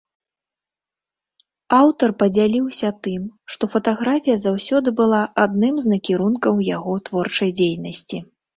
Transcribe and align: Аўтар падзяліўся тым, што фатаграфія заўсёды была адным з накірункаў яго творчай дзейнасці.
Аўтар 1.79 2.09
падзяліўся 2.21 2.89
тым, 3.09 3.21
што 3.57 3.63
фатаграфія 3.73 4.37
заўсёды 4.47 4.89
была 5.03 5.21
адным 5.45 5.75
з 5.87 5.95
накірункаў 5.95 6.67
яго 6.75 6.93
творчай 7.11 7.49
дзейнасці. 7.63 8.17